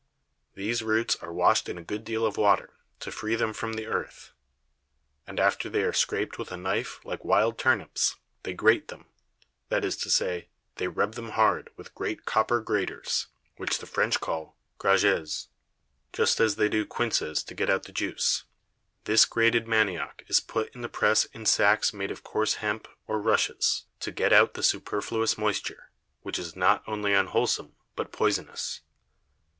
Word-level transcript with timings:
These 0.55 0.81
Roots 0.81 1.15
are 1.17 1.31
wash'd 1.31 1.69
in 1.69 1.77
a 1.77 1.83
good 1.83 2.03
deal 2.03 2.25
of 2.25 2.35
Water, 2.35 2.73
to 3.01 3.11
free 3.11 3.35
them 3.35 3.53
from 3.53 3.73
the 3.73 3.85
Earth; 3.85 4.31
and 5.27 5.39
after 5.39 5.69
they 5.69 5.83
are 5.83 5.93
scraped 5.93 6.39
with 6.39 6.51
a 6.51 6.57
Knife 6.57 6.99
like 7.05 7.23
wild 7.23 7.59
Turnips, 7.59 8.15
they 8.41 8.53
grate 8.53 8.87
them; 8.87 9.05
that 9.69 9.85
is 9.85 9.95
to 9.97 10.09
say, 10.09 10.47
they 10.77 10.87
rub 10.87 11.13
them 11.13 11.29
hard 11.33 11.69
with 11.77 11.93
great 11.93 12.25
Copper 12.25 12.61
Graters, 12.61 13.27
which 13.57 13.77
the 13.77 13.85
French 13.85 14.19
call 14.19 14.57
Grages, 14.79 15.49
just 16.13 16.39
as 16.39 16.55
they 16.55 16.67
do 16.67 16.83
Quinces 16.83 17.43
to 17.43 17.53
get 17.53 17.69
out 17.69 17.83
the 17.83 17.91
Juice. 17.91 18.45
This 19.03 19.25
grated 19.25 19.67
Manioc 19.67 20.23
is 20.27 20.39
put 20.39 20.73
in 20.73 20.81
the 20.81 20.89
Press 20.89 21.25
in 21.25 21.45
Sacks 21.45 21.93
made 21.93 22.09
of 22.09 22.23
coarse 22.23 22.55
Hemp, 22.55 22.87
or 23.05 23.21
Rushes, 23.21 23.85
to 23.99 24.09
get 24.11 24.33
out 24.33 24.55
the 24.55 24.63
superfluous 24.63 25.37
Moisture, 25.37 25.91
which 26.23 26.39
is 26.39 26.55
not 26.55 26.83
only 26.87 27.13
unwholesome, 27.13 27.75
but 27.95 28.11
poisonous. 28.11 28.81